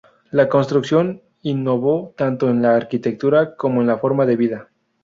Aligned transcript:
La 0.31 0.49
construcción 0.49 1.21
innovó 1.43 2.15
tanto 2.17 2.49
en 2.49 2.63
la 2.63 2.75
arquitectura 2.75 3.55
como 3.55 3.81
en 3.81 3.87
la 3.87 3.99
forma 3.99 4.25
de 4.25 4.35
vida. 4.35 4.69